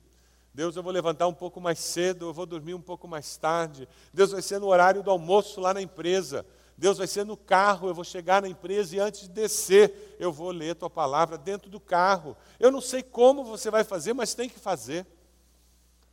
[0.54, 3.88] Deus, eu vou levantar um pouco mais cedo, eu vou dormir um pouco mais tarde.
[4.12, 6.46] Deus vai ser no horário do almoço lá na empresa.
[6.78, 10.32] Deus vai ser no carro, eu vou chegar na empresa e antes de descer, eu
[10.32, 12.36] vou ler tua palavra dentro do carro.
[12.60, 15.04] Eu não sei como você vai fazer, mas tem que fazer.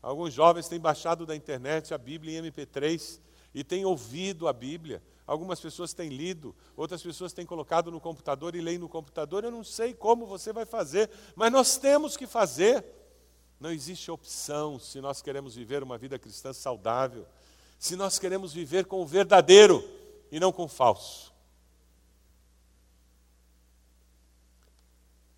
[0.01, 3.19] Alguns jovens têm baixado da internet a Bíblia em MP3
[3.53, 5.03] e têm ouvido a Bíblia.
[5.27, 9.43] Algumas pessoas têm lido, outras pessoas têm colocado no computador e leem no computador.
[9.43, 12.83] Eu não sei como você vai fazer, mas nós temos que fazer.
[13.61, 17.27] Não existe opção se nós queremos viver uma vida cristã saudável,
[17.77, 19.87] se nós queremos viver com o verdadeiro
[20.31, 21.31] e não com o falso.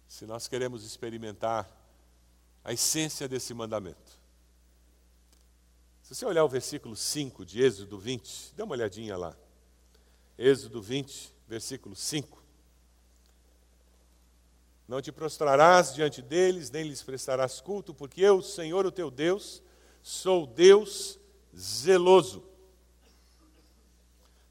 [0.08, 1.70] Se nós queremos experimentar
[2.64, 4.18] a essência desse mandamento.
[6.02, 9.36] Se você olhar o versículo 5 de Êxodo 20, dê uma olhadinha lá.
[10.38, 12.43] Êxodo 20, versículo 5.
[14.88, 19.64] Não te prostrarás diante deles, nem lhes prestarás culto, porque eu, Senhor, o teu Deus,
[20.02, 21.20] sou Deus
[21.58, 22.44] zeloso.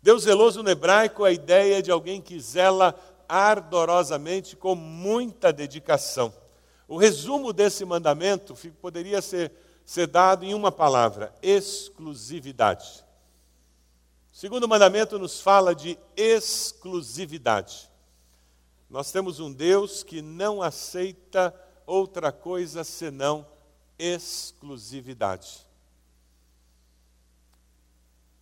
[0.03, 6.35] Deus zeloso no hebraico é a ideia de alguém que zela ardorosamente, com muita dedicação.
[6.89, 9.53] O resumo desse mandamento poderia ser,
[9.85, 13.05] ser dado em uma palavra: exclusividade.
[14.33, 17.91] O segundo mandamento nos fala de exclusividade.
[18.93, 21.55] Nós temos um Deus que não aceita
[21.86, 23.47] outra coisa senão
[23.99, 25.66] exclusividade.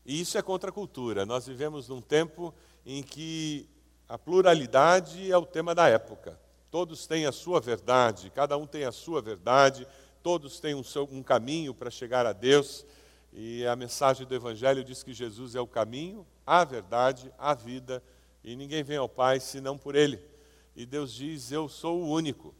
[0.04, 1.24] E isso é contra a cultura.
[1.24, 2.52] Nós vivemos num tempo
[2.84, 3.68] em que
[4.08, 6.36] a pluralidade é o tema da época.
[6.68, 9.86] Todos têm a sua verdade, cada um tem a sua verdade,
[10.20, 12.84] todos têm um, seu, um caminho para chegar a Deus.
[13.32, 18.02] E a mensagem do Evangelho diz que Jesus é o caminho, a verdade, a vida,
[18.42, 20.28] e ninguém vem ao Pai senão por Ele.
[20.74, 22.54] E Deus diz: Eu sou o único.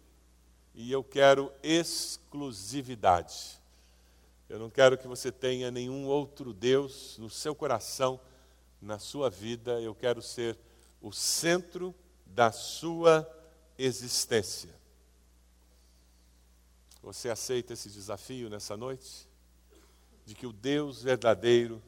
[0.75, 3.61] E eu quero exclusividade.
[4.49, 8.21] Eu não quero que você tenha nenhum outro Deus no seu coração,
[8.81, 9.81] na sua vida.
[9.81, 10.59] Eu quero ser
[11.01, 11.95] o centro
[12.27, 13.29] da sua
[13.79, 14.75] existência.
[17.03, 19.29] Você aceita esse desafio nessa noite?
[20.27, 21.83] De que o Deus verdadeiro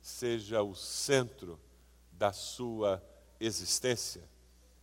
[0.00, 1.58] seja o centro
[2.12, 3.02] da sua
[3.38, 4.22] existência,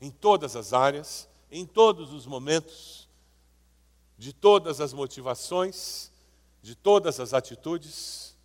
[0.04, 3.08] em todas as áreas, em todos os momentos,
[4.18, 6.12] de todas as motivações,
[6.62, 8.36] de todas as atitudes.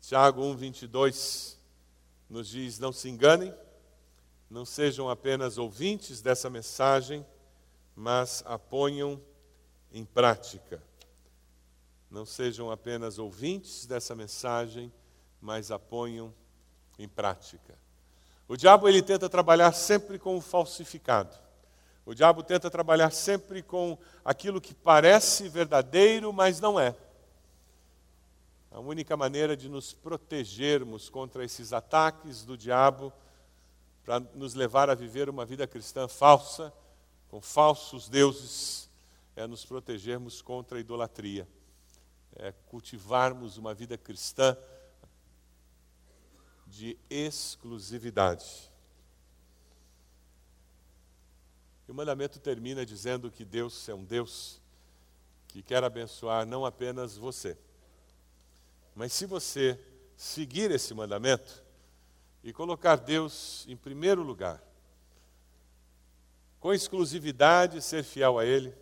[0.00, 1.58] Tiago 1, 22
[2.30, 3.54] nos diz: Não se enganem,
[4.48, 7.22] não sejam apenas ouvintes dessa mensagem,
[7.94, 9.20] mas a ponham
[9.92, 10.82] em prática.
[12.10, 14.90] Não sejam apenas ouvintes dessa mensagem,
[15.38, 16.32] mas a ponham
[16.98, 17.83] em prática.
[18.46, 21.34] O diabo ele tenta trabalhar sempre com o falsificado.
[22.04, 26.94] O diabo tenta trabalhar sempre com aquilo que parece verdadeiro, mas não é.
[28.70, 33.12] A única maneira de nos protegermos contra esses ataques do diabo,
[34.04, 36.72] para nos levar a viver uma vida cristã falsa,
[37.28, 38.90] com falsos deuses,
[39.34, 41.48] é nos protegermos contra a idolatria,
[42.36, 44.56] é cultivarmos uma vida cristã
[46.66, 48.70] de exclusividade.
[51.86, 54.60] E o mandamento termina dizendo que Deus é um Deus
[55.48, 57.56] que quer abençoar não apenas você,
[58.94, 59.78] mas se você
[60.16, 61.62] seguir esse mandamento
[62.42, 64.62] e colocar Deus em primeiro lugar,
[66.60, 68.74] com exclusividade, ser fiel a Ele,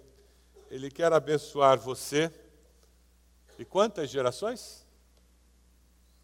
[0.71, 2.33] Ele quer abençoar você.
[3.59, 4.87] E quantas gerações?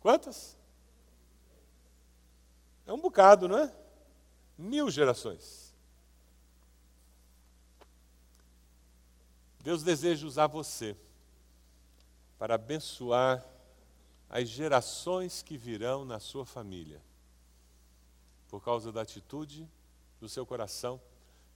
[0.00, 0.57] Quantas?
[2.88, 3.70] É um bocado, não é?
[4.56, 5.74] Mil gerações.
[9.60, 10.96] Deus deseja usar você
[12.38, 13.46] para abençoar
[14.30, 17.02] as gerações que virão na sua família,
[18.48, 19.68] por causa da atitude
[20.18, 20.98] do seu coração,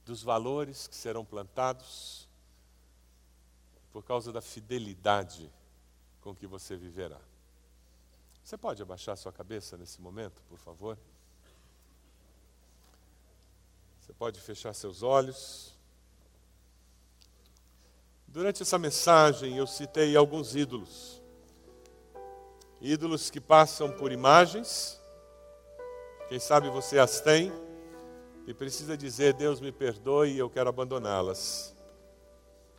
[0.05, 2.29] dos valores que serão plantados,
[3.91, 5.51] por causa da fidelidade
[6.21, 7.19] com que você viverá.
[8.43, 10.95] Você pode abaixar sua cabeça nesse momento, por favor?
[14.03, 15.71] Você pode fechar seus olhos.
[18.27, 21.21] Durante essa mensagem eu citei alguns ídolos.
[22.81, 24.99] Ídolos que passam por imagens.
[26.27, 27.49] Quem sabe você as tem
[28.45, 31.73] e precisa dizer: Deus me perdoe, eu quero abandoná-las.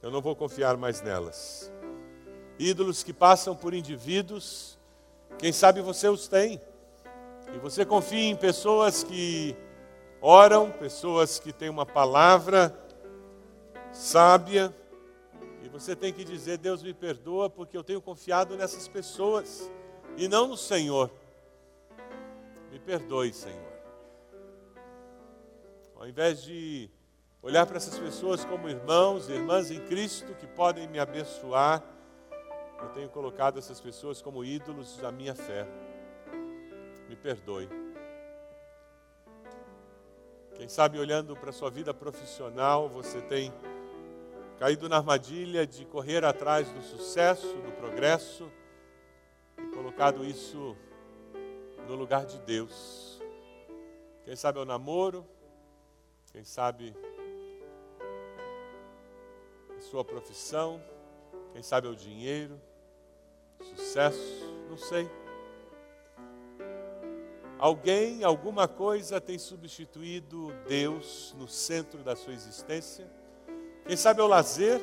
[0.02, 1.72] Eu não vou confiar mais nelas.
[2.58, 4.78] Ídolos que passam por indivíduos,
[5.38, 6.60] quem sabe você os tem.
[7.54, 9.56] E você confia em pessoas que
[10.26, 12.74] oram, pessoas que têm uma palavra
[13.92, 14.74] sábia,
[15.62, 19.70] e você tem que dizer: Deus me perdoa, porque eu tenho confiado nessas pessoas
[20.16, 21.10] e não no Senhor.
[22.72, 23.74] Me perdoe, Senhor.
[25.94, 26.90] Ao invés de
[27.42, 31.82] olhar para essas pessoas como irmãos, irmãs em Cristo que podem me abençoar,
[32.80, 35.66] eu tenho colocado essas pessoas como ídolos da minha fé.
[37.08, 37.83] Me perdoe.
[40.56, 43.52] Quem sabe olhando para a sua vida profissional, você tem
[44.58, 48.50] caído na armadilha de correr atrás do sucesso, do progresso
[49.58, 50.76] e colocado isso
[51.88, 53.20] no lugar de Deus.
[54.24, 55.26] Quem sabe é o namoro,
[56.32, 56.96] quem sabe
[59.76, 60.80] a sua profissão,
[61.52, 62.60] quem sabe é o dinheiro,
[63.60, 65.23] sucesso, não sei.
[67.64, 73.10] Alguém, alguma coisa tem substituído Deus no centro da sua existência?
[73.86, 74.82] Quem sabe é o lazer?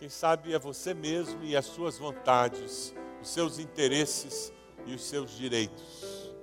[0.00, 4.52] Quem sabe é você mesmo e as suas vontades, os seus interesses
[4.84, 6.34] e os seus direitos?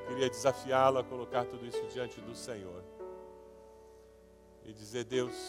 [0.00, 2.82] Eu queria desafiá-lo a colocar tudo isso diante do Senhor
[4.64, 5.48] e dizer: Deus,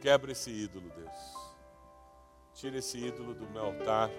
[0.00, 1.39] quebra esse ídolo, Deus.
[2.60, 4.10] Tira esse ídolo do meu altar,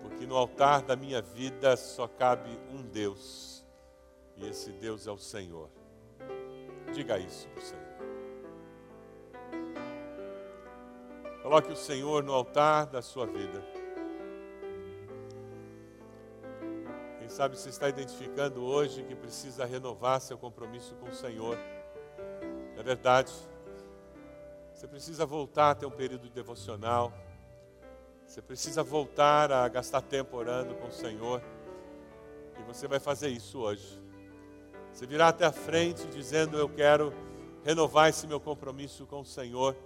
[0.00, 3.64] porque no altar da minha vida só cabe um Deus,
[4.36, 5.70] e esse Deus é o Senhor.
[6.92, 7.92] Diga isso para o Senhor.
[11.44, 13.62] Coloque o Senhor no altar da sua vida.
[17.20, 21.56] Quem sabe você está identificando hoje que precisa renovar seu compromisso com o Senhor.
[22.76, 23.32] É verdade.
[24.82, 27.12] Você precisa voltar a ter um período devocional.
[28.26, 31.40] Você precisa voltar a gastar tempo orando com o Senhor.
[32.58, 34.02] E você vai fazer isso hoje.
[34.92, 37.14] Você virá até a frente dizendo: Eu quero
[37.62, 39.76] renovar esse meu compromisso com o Senhor.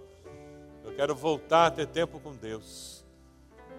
[0.83, 3.05] Eu quero voltar a ter tempo com Deus.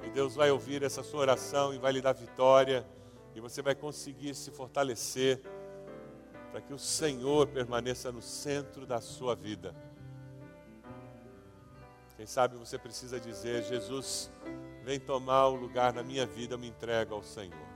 [0.05, 2.87] E Deus vai ouvir essa sua oração e vai lhe dar vitória.
[3.35, 5.43] E você vai conseguir se fortalecer
[6.53, 9.75] para que o Senhor permaneça no centro da sua vida.
[12.19, 14.29] Quem sabe você precisa dizer: Jesus,
[14.83, 17.68] vem tomar o lugar na minha vida, eu me entrego ao Senhor.